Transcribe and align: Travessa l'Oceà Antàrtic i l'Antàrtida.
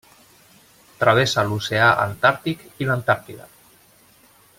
Travessa 1.03 1.43
l'Oceà 1.49 1.91
Antàrtic 2.05 2.65
i 2.85 2.89
l'Antàrtida. 2.89 3.47